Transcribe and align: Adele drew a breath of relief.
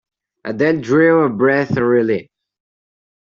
Adele 0.45 0.81
drew 0.81 1.25
a 1.25 1.29
breath 1.29 1.77
of 1.77 1.83
relief. 1.83 2.27